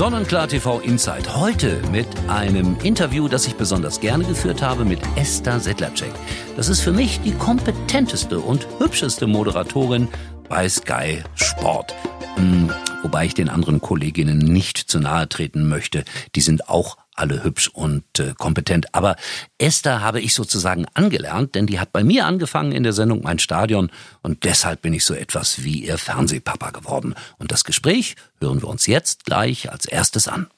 [0.00, 1.36] Sonnenklar TV Insight.
[1.36, 6.14] Heute mit einem Interview, das ich besonders gerne geführt habe mit Esther Sedlacek.
[6.56, 10.08] Das ist für mich die kompetenteste und hübscheste Moderatorin
[10.48, 11.94] bei Sky Sport.
[12.36, 16.06] Hm, wobei ich den anderen Kolleginnen nicht zu nahe treten möchte.
[16.34, 18.94] Die sind auch alle hübsch und äh, kompetent.
[18.94, 19.16] Aber
[19.58, 23.38] Esther habe ich sozusagen angelernt, denn die hat bei mir angefangen in der Sendung Mein
[23.38, 23.90] Stadion
[24.22, 27.14] und deshalb bin ich so etwas wie ihr Fernsehpapa geworden.
[27.38, 30.48] Und das Gespräch hören wir uns jetzt gleich als erstes an.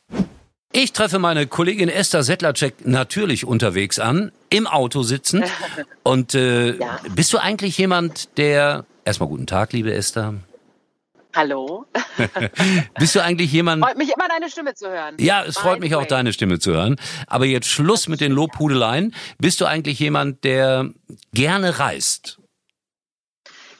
[0.74, 5.44] Ich treffe meine Kollegin Esther Settlercheck natürlich unterwegs an, im Auto sitzend.
[6.02, 6.98] Und äh, ja.
[7.14, 10.34] bist du eigentlich jemand, der erstmal guten Tag, liebe Esther.
[11.34, 11.86] Hallo.
[12.98, 13.82] Bist du eigentlich jemand?
[13.82, 15.16] Freut mich immer deine Stimme zu hören.
[15.18, 16.96] Ja, es freut mich auch deine Stimme zu hören.
[17.26, 19.14] Aber jetzt Schluss mit den Lobhudeleien.
[19.38, 20.90] Bist du eigentlich jemand, der
[21.32, 22.38] gerne reist?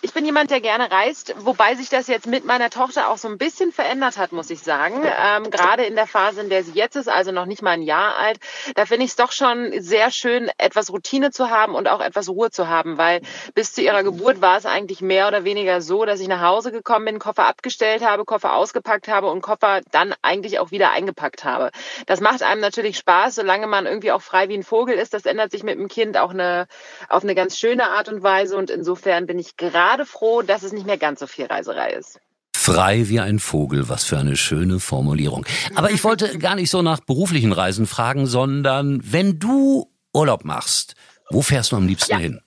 [0.05, 3.28] Ich bin jemand, der gerne reist, wobei sich das jetzt mit meiner Tochter auch so
[3.28, 5.00] ein bisschen verändert hat, muss ich sagen.
[5.05, 7.83] Ähm, gerade in der Phase, in der sie jetzt ist, also noch nicht mal ein
[7.83, 8.41] Jahr alt,
[8.75, 12.28] da finde ich es doch schon sehr schön, etwas Routine zu haben und auch etwas
[12.28, 13.20] Ruhe zu haben, weil
[13.55, 16.73] bis zu ihrer Geburt war es eigentlich mehr oder weniger so, dass ich nach Hause
[16.73, 21.45] gekommen bin, Koffer abgestellt habe, Koffer ausgepackt habe und Koffer dann eigentlich auch wieder eingepackt
[21.45, 21.70] habe.
[22.06, 25.14] Das macht einem natürlich Spaß, solange man irgendwie auch frei wie ein Vogel ist.
[25.14, 26.67] Das ändert sich mit dem Kind auch eine,
[27.08, 30.62] auf eine ganz schöne Art und Weise und insofern bin ich gerade gerade froh, dass
[30.62, 32.19] es nicht mehr ganz so viel Reiserei ist.
[32.57, 35.45] Frei wie ein Vogel, was für eine schöne Formulierung.
[35.75, 40.95] Aber ich wollte gar nicht so nach beruflichen Reisen fragen, sondern wenn du Urlaub machst,
[41.29, 42.19] wo fährst du am liebsten ja.
[42.19, 42.41] hin?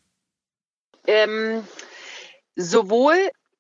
[1.06, 1.64] Ähm,
[2.56, 3.16] sowohl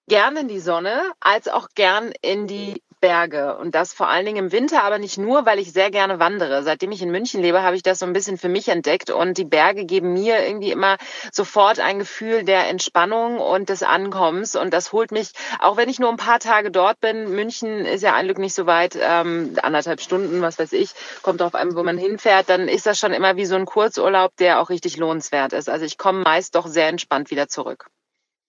[0.07, 4.45] gern in die Sonne als auch gern in die Berge und das vor allen Dingen
[4.45, 6.63] im Winter, aber nicht nur, weil ich sehr gerne wandere.
[6.63, 9.37] Seitdem ich in München lebe, habe ich das so ein bisschen für mich entdeckt und
[9.37, 10.97] die Berge geben mir irgendwie immer
[11.31, 15.99] sofort ein Gefühl der Entspannung und des Ankommens und das holt mich, auch wenn ich
[15.99, 19.55] nur ein paar Tage dort bin, München ist ja ein Glück nicht so weit, ähm,
[19.61, 20.91] anderthalb Stunden, was weiß ich,
[21.21, 24.35] kommt auf einem, wo man hinfährt, dann ist das schon immer wie so ein Kurzurlaub,
[24.37, 25.69] der auch richtig lohnenswert ist.
[25.69, 27.87] Also ich komme meist doch sehr entspannt wieder zurück.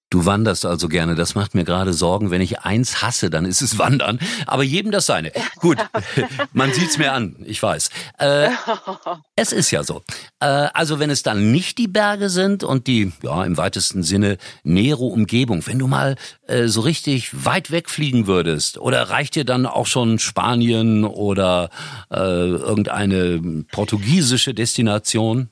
[0.08, 1.16] Du wanderst also gerne.
[1.16, 2.30] Das macht mir gerade Sorgen.
[2.30, 4.20] Wenn ich eins hasse, dann ist es Wandern.
[4.46, 5.32] Aber jedem das seine.
[5.56, 5.78] Gut,
[6.52, 7.34] man sieht's mir an.
[7.44, 7.90] Ich weiß.
[8.18, 8.50] Äh,
[9.36, 10.02] es ist ja so.
[10.38, 14.38] Äh, also wenn es dann nicht die Berge sind und die, ja, im weitesten Sinne
[14.62, 16.14] nähere Umgebung, wenn du mal
[16.46, 21.68] äh, so richtig weit wegfliegen würdest, oder reicht dir dann auch schon Spanien oder
[22.12, 25.50] äh, irgendeine portugiesische Destination?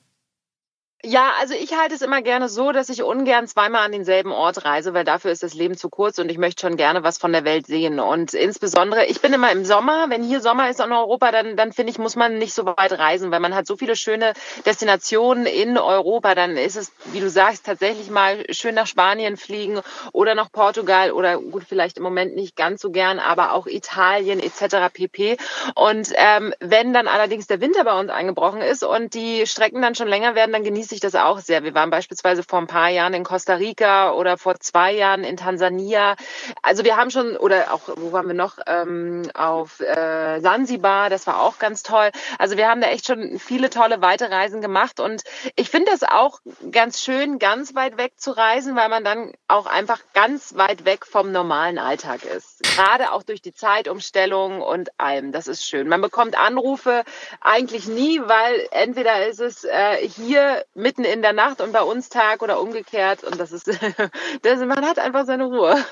[1.07, 4.65] Ja, also ich halte es immer gerne so, dass ich ungern zweimal an denselben Ort
[4.65, 7.31] reise, weil dafür ist das Leben zu kurz und ich möchte schon gerne was von
[7.31, 7.99] der Welt sehen.
[7.99, 11.73] Und insbesondere, ich bin immer im Sommer, wenn hier Sommer ist in Europa, dann, dann
[11.73, 14.33] finde ich, muss man nicht so weit reisen, weil man hat so viele schöne
[14.65, 16.33] Destinationen in Europa.
[16.33, 21.11] Dann ist es, wie du sagst, tatsächlich mal schön nach Spanien fliegen oder nach Portugal
[21.11, 24.91] oder gut, vielleicht im Moment nicht ganz so gern, aber auch Italien etc.
[24.91, 25.37] pp.
[25.75, 29.93] Und ähm, wenn dann allerdings der Winter bei uns eingebrochen ist und die Strecken dann
[29.93, 31.63] schon länger werden, dann genieße ich das auch sehr.
[31.63, 35.37] Wir waren beispielsweise vor ein paar Jahren in Costa Rica oder vor zwei Jahren in
[35.37, 36.15] Tansania.
[36.61, 38.57] Also wir haben schon, oder auch, wo waren wir noch?
[38.67, 42.09] Ähm, auf äh, das war auch ganz toll.
[42.37, 45.23] Also wir haben da echt schon viele tolle Weiterreisen gemacht und
[45.55, 46.39] ich finde das auch
[46.71, 51.05] ganz schön, ganz weit weg zu reisen, weil man dann auch einfach ganz weit weg
[51.05, 52.63] vom normalen Alltag ist.
[52.63, 55.31] Gerade auch durch die Zeitumstellung und allem.
[55.31, 55.87] Das ist schön.
[55.87, 57.03] Man bekommt Anrufe
[57.41, 62.09] eigentlich nie, weil entweder ist es äh, hier mitten in der Nacht und bei uns
[62.09, 63.23] Tag oder umgekehrt.
[63.23, 63.67] Und das ist,
[64.43, 65.83] das, man hat einfach seine Ruhe.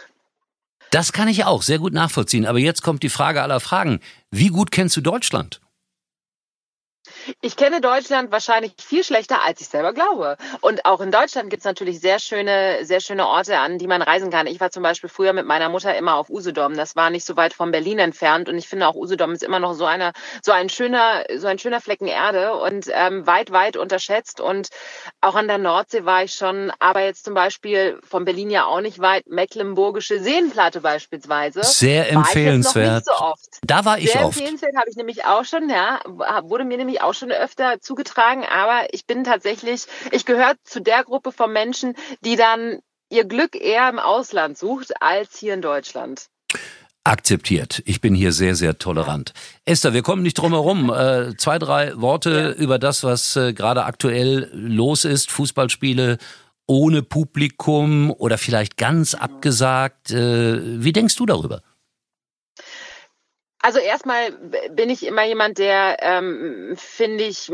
[0.92, 2.46] Das kann ich auch sehr gut nachvollziehen.
[2.46, 4.02] Aber jetzt kommt die Frage aller Fragen.
[4.30, 5.62] Wie gut kennst du Deutschland?
[7.42, 10.38] Ich kenne Deutschland wahrscheinlich viel schlechter, als ich selber glaube.
[10.62, 14.02] Und auch in Deutschland gibt es natürlich sehr schöne, sehr schöne Orte, an die man
[14.02, 14.48] reisen kann.
[14.48, 16.76] Ich war zum Beispiel früher mit meiner Mutter immer auf Usedom.
[16.76, 18.50] Das war nicht so weit von Berlin entfernt.
[18.50, 21.60] Und ich finde auch Usedom ist immer noch so einer, so ein schöner, so ein
[21.60, 24.40] schöner Flecken Erde und ähm, weit, weit unterschätzt.
[24.40, 24.70] Und
[25.22, 28.82] auch an der Nordsee war ich schon, aber jetzt zum Beispiel von Berlin ja auch
[28.82, 31.64] nicht weit, Mecklenburgische Seenplatte beispielsweise.
[31.64, 33.06] Sehr empfehlenswert.
[33.06, 33.34] So
[33.64, 34.36] da war ich sehr oft.
[34.36, 36.00] Sehr empfehlenswert habe ich nämlich auch schon, ja,
[36.44, 40.82] wurde mir nämlich auch auch schon öfter zugetragen, aber ich bin tatsächlich, ich gehöre zu
[40.82, 42.80] der Gruppe von Menschen, die dann
[43.10, 46.28] ihr Glück eher im Ausland sucht als hier in Deutschland.
[47.04, 47.84] Akzeptiert.
[47.86, 49.34] Ich bin hier sehr, sehr tolerant.
[49.66, 50.90] Esther, wir kommen nicht drum herum.
[50.90, 52.64] Äh, zwei, drei Worte ja.
[52.64, 55.30] über das, was äh, gerade aktuell los ist.
[55.30, 56.18] Fußballspiele
[56.66, 60.12] ohne Publikum oder vielleicht ganz abgesagt.
[60.12, 61.62] Äh, wie denkst du darüber?
[63.66, 64.32] Also erstmal
[64.72, 67.50] bin ich immer jemand, der ähm, finde ich,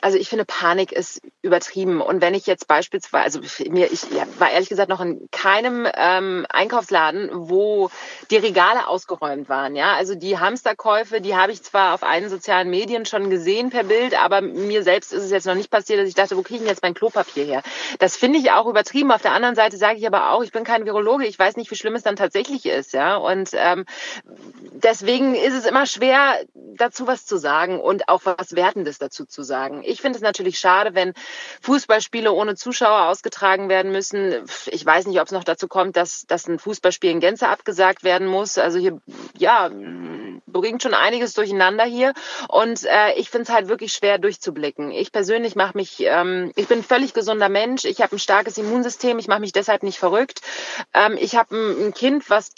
[0.00, 2.00] also ich finde Panik ist übertrieben.
[2.00, 4.02] Und wenn ich jetzt beispielsweise, also mir, ich
[4.40, 7.90] war ehrlich gesagt noch in keinem ähm, Einkaufsladen, wo
[8.32, 9.76] die Regale ausgeräumt waren.
[9.76, 13.84] Ja, also die Hamsterkäufe, die habe ich zwar auf allen sozialen Medien schon gesehen per
[13.84, 16.56] Bild, aber mir selbst ist es jetzt noch nicht passiert, dass ich dachte, wo kriege
[16.56, 17.62] ich denn jetzt mein Klopapier her?
[18.00, 19.12] Das finde ich auch übertrieben.
[19.12, 21.70] Auf der anderen Seite sage ich aber auch, ich bin kein Virologe, ich weiß nicht,
[21.70, 22.92] wie schlimm es dann tatsächlich ist.
[22.94, 23.84] Ja, und ähm,
[24.72, 29.24] deswegen ist ist es immer schwer, dazu was zu sagen und auch was Wertendes dazu
[29.24, 29.82] zu sagen.
[29.84, 31.14] Ich finde es natürlich schade, wenn
[31.60, 34.44] Fußballspiele ohne Zuschauer ausgetragen werden müssen.
[34.66, 38.04] Ich weiß nicht, ob es noch dazu kommt, dass, dass ein Fußballspiel in Gänze abgesagt
[38.04, 38.58] werden muss.
[38.58, 39.00] Also hier,
[39.36, 39.70] ja,
[40.46, 42.12] bringt schon einiges durcheinander hier.
[42.48, 44.90] Und äh, ich finde es halt wirklich schwer durchzublicken.
[44.90, 47.84] Ich persönlich mache mich, ähm, ich bin ein völlig gesunder Mensch.
[47.84, 49.18] Ich habe ein starkes Immunsystem.
[49.18, 50.40] Ich mache mich deshalb nicht verrückt.
[50.94, 52.50] Ähm, ich habe ein, ein Kind, was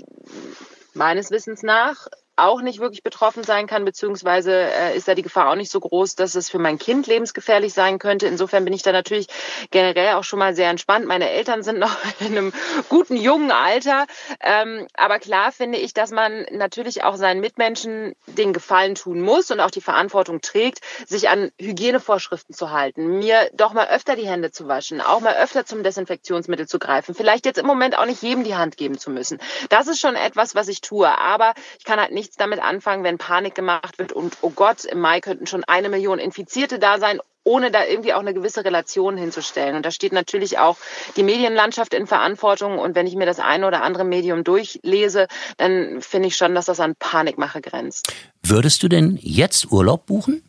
[0.94, 5.50] meines Wissens nach auch nicht wirklich betroffen sein kann, beziehungsweise äh, ist da die Gefahr
[5.50, 8.26] auch nicht so groß, dass es für mein Kind lebensgefährlich sein könnte.
[8.26, 9.28] Insofern bin ich da natürlich
[9.70, 11.06] generell auch schon mal sehr entspannt.
[11.06, 12.52] Meine Eltern sind noch in einem
[12.88, 14.06] guten, jungen Alter.
[14.40, 19.50] Ähm, aber klar finde ich, dass man natürlich auch seinen Mitmenschen den Gefallen tun muss
[19.50, 24.26] und auch die Verantwortung trägt, sich an Hygienevorschriften zu halten, mir doch mal öfter die
[24.26, 28.06] Hände zu waschen, auch mal öfter zum Desinfektionsmittel zu greifen, vielleicht jetzt im Moment auch
[28.06, 29.38] nicht jedem die Hand geben zu müssen.
[29.68, 31.08] Das ist schon etwas, was ich tue.
[31.18, 34.84] Aber ich kann halt nicht nichts damit anfangen, wenn Panik gemacht wird und oh Gott,
[34.86, 38.64] im Mai könnten schon eine Million Infizierte da sein, ohne da irgendwie auch eine gewisse
[38.64, 39.76] Relation hinzustellen.
[39.76, 40.78] Und da steht natürlich auch
[41.16, 42.78] die Medienlandschaft in Verantwortung.
[42.78, 45.28] Und wenn ich mir das eine oder andere Medium durchlese,
[45.58, 48.10] dann finde ich schon, dass das an Panikmache grenzt.
[48.42, 50.42] Würdest du denn jetzt Urlaub buchen?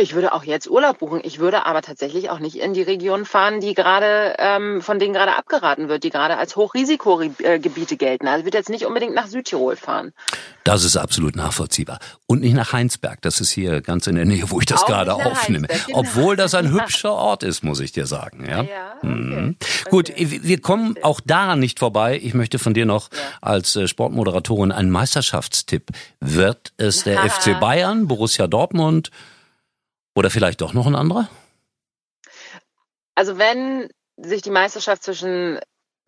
[0.00, 1.20] Ich würde auch jetzt Urlaub buchen.
[1.22, 5.12] Ich würde aber tatsächlich auch nicht in die Regionen fahren, die gerade, ähm, von denen
[5.12, 8.26] gerade abgeraten wird, die gerade als Hochrisikogebiete gelten.
[8.26, 10.12] Also ich würde jetzt nicht unbedingt nach Südtirol fahren.
[10.64, 11.98] Das ist absolut nachvollziehbar.
[12.26, 13.20] Und nicht nach Heinsberg.
[13.22, 15.68] Das ist hier ganz in der Nähe, wo ich das auch gerade aufnehme.
[15.86, 15.98] Genau.
[15.98, 18.46] Obwohl das ein hübscher Ort ist, muss ich dir sagen.
[18.48, 18.62] Ja.
[18.62, 19.06] ja okay.
[19.06, 19.56] mhm.
[19.90, 22.18] Gut, wir kommen auch daran nicht vorbei.
[22.22, 23.18] Ich möchte von dir noch ja.
[23.42, 25.90] als äh, Sportmoderatorin einen Meisterschaftstipp.
[26.20, 29.10] Wird es der FC Bayern, Borussia Dortmund?
[30.14, 31.28] Oder vielleicht doch noch ein anderer?
[33.14, 35.60] Also wenn sich die Meisterschaft zwischen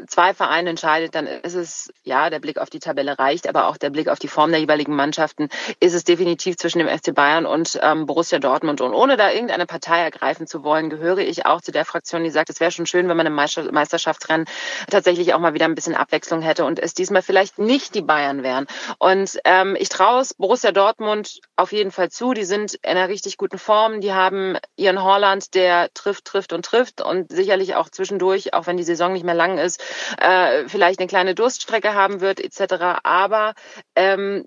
[0.06, 3.76] zwei Vereine entscheidet, dann ist es, ja, der Blick auf die Tabelle reicht, aber auch
[3.76, 5.48] der Blick auf die Form der jeweiligen Mannschaften
[5.80, 8.80] ist es definitiv zwischen dem FC Bayern und ähm, Borussia Dortmund.
[8.80, 12.30] Und ohne da irgendeine Partei ergreifen zu wollen, gehöre ich auch zu der Fraktion, die
[12.30, 14.46] sagt, es wäre schon schön, wenn man im Meisterschaftsrennen
[14.90, 18.42] tatsächlich auch mal wieder ein bisschen Abwechslung hätte und es diesmal vielleicht nicht die Bayern
[18.42, 18.66] wären.
[18.98, 22.34] Und ähm, ich traue es Borussia Dortmund auf jeden Fall zu.
[22.34, 24.00] Die sind in einer richtig guten Form.
[24.00, 28.76] Die haben ihren Holland, der trifft, trifft und trifft und sicherlich auch zwischendurch, auch wenn
[28.76, 29.82] die Saison nicht mehr lang ist,
[30.18, 33.00] äh, vielleicht eine kleine Durststrecke haben wird etc.
[33.02, 33.54] Aber
[33.94, 34.44] ähm,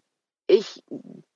[0.47, 0.83] ich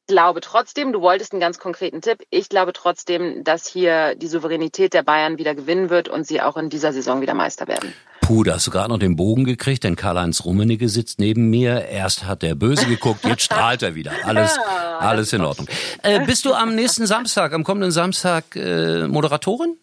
[0.10, 4.94] glaube trotzdem, du wolltest einen ganz konkreten Tipp, ich glaube trotzdem, dass hier die Souveränität
[4.94, 7.94] der Bayern wieder gewinnen wird und sie auch in dieser Saison wieder Meister werden.
[8.22, 11.86] Puh, da hast du gerade noch den Bogen gekriegt, denn Karl-Heinz Rummenigge sitzt neben mir.
[11.86, 14.12] Erst hat der Böse geguckt, jetzt strahlt er wieder.
[14.24, 14.58] Alles,
[15.00, 15.68] alles in Ordnung.
[16.04, 19.78] Äh, bist du am nächsten Samstag, am kommenden Samstag äh, Moderatorin?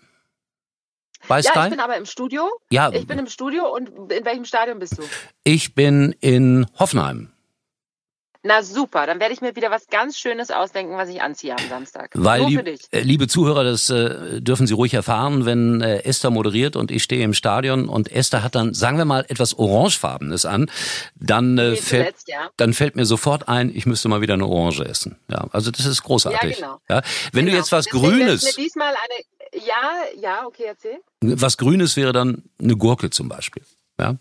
[1.29, 1.53] Bei Sky?
[1.55, 2.51] Ja, ich bin aber im Studio.
[2.71, 2.91] Ja.
[2.93, 5.03] Ich bin im Studio und in welchem Stadion bist du?
[5.45, 7.33] Ich bin in Hoffenheim.
[8.47, 11.69] Na super, dann werde ich mir wieder was ganz Schönes ausdenken, was ich anziehe am
[11.69, 12.11] Samstag.
[12.15, 12.81] Weil, Nur für dich.
[12.93, 17.03] Äh, liebe Zuhörer, das äh, dürfen Sie ruhig erfahren, wenn äh, Esther moderiert und ich
[17.03, 20.71] stehe im Stadion und Esther hat dann, sagen wir mal, etwas Orangefarbenes an,
[21.17, 22.51] dann, äh, fällt, zuletzt, ja.
[22.57, 25.19] dann fällt mir sofort ein, ich müsste mal wieder eine Orange essen.
[25.29, 26.61] Ja, also das ist großartig.
[26.61, 26.81] Ja, genau.
[26.89, 27.55] Ja, wenn genau.
[27.55, 28.45] du jetzt was Deswegen Grünes...
[28.45, 29.25] Mir diesmal eine
[29.65, 30.99] ja, ja, okay, erzähl.
[31.21, 33.63] Was Grünes wäre dann eine Gurke zum Beispiel.
[33.99, 34.17] Ja?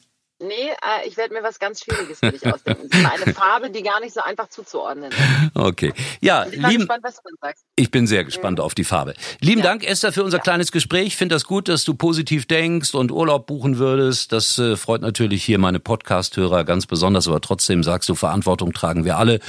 [0.55, 2.87] Nee, äh, ich werde mir was ganz Schwieriges für dich ausdenken.
[2.89, 5.19] Das ist eine Farbe, die gar nicht so einfach zuzuordnen ist.
[5.53, 5.93] Okay.
[6.21, 7.65] Ja, ich bin lieben, gespannt, was du sagst.
[7.75, 8.63] Ich bin sehr gespannt mhm.
[8.63, 9.15] auf die Farbe.
[9.41, 9.67] Lieben ja.
[9.67, 10.43] Dank, Esther, für unser ja.
[10.43, 11.07] kleines Gespräch.
[11.07, 14.31] Ich finde das gut, dass du positiv denkst und Urlaub buchen würdest.
[14.31, 17.27] Das äh, freut natürlich hier meine Podcast-Hörer ganz besonders.
[17.27, 19.39] Aber trotzdem sagst du, Verantwortung tragen wir alle.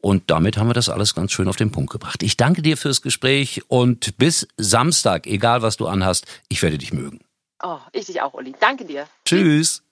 [0.00, 2.22] Und damit haben wir das alles ganz schön auf den Punkt gebracht.
[2.22, 6.92] Ich danke dir fürs Gespräch und bis Samstag, egal was du anhast, ich werde dich
[6.92, 7.20] mögen.
[7.62, 8.54] Oh, ich dich auch, Uli.
[8.60, 9.06] Danke dir.
[9.24, 9.83] Tschüss.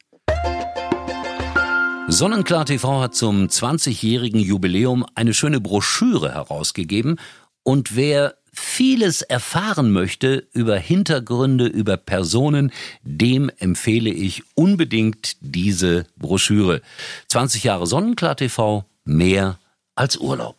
[2.09, 7.19] Sonnenklar TV hat zum 20-jährigen Jubiläum eine schöne Broschüre herausgegeben
[7.63, 12.71] und wer vieles erfahren möchte über Hintergründe, über Personen,
[13.03, 16.83] dem empfehle ich unbedingt diese Broschüre.
[17.29, 19.59] 20 Jahre Sonnenklar TV, mehr
[19.95, 20.57] als Urlaub.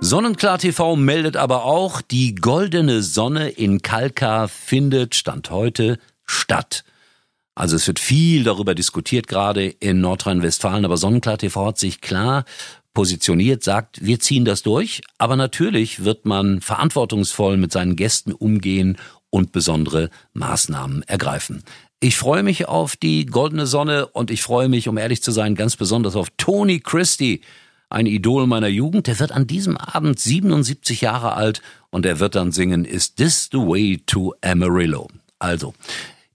[0.00, 6.84] Sonnenklar TV meldet aber auch, die goldene Sonne in Kalkar findet Stand heute statt.
[7.54, 12.44] Also es wird viel darüber diskutiert, gerade in Nordrhein-Westfalen, aber Sonnenklar TV hat sich klar
[12.94, 18.96] positioniert, sagt, wir ziehen das durch, aber natürlich wird man verantwortungsvoll mit seinen Gästen umgehen
[19.30, 21.64] und besondere Maßnahmen ergreifen.
[22.00, 25.54] Ich freue mich auf die goldene Sonne und ich freue mich, um ehrlich zu sein,
[25.54, 27.40] ganz besonders auf Tony Christie,
[27.88, 29.06] ein Idol meiner Jugend.
[29.06, 33.48] Der wird an diesem Abend 77 Jahre alt und er wird dann singen Is This
[33.50, 35.08] the Way to Amarillo?
[35.38, 35.74] Also,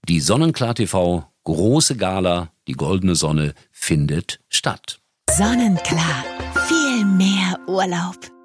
[0.08, 5.00] die Sonnenklar TV große Gala, die goldene Sonne findet statt.
[5.30, 6.24] Sonnenklar,
[6.66, 8.39] viel mehr Urlaub.